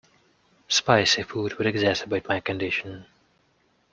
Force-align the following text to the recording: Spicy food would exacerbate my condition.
Spicy 0.67 1.21
food 1.21 1.59
would 1.59 1.67
exacerbate 1.67 2.27
my 2.27 2.39
condition. 2.39 3.05